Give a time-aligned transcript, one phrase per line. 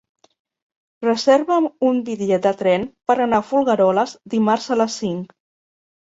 [1.05, 5.37] Reserva'm un bitllet de tren per anar a Folgueroles dimarts a les cinc.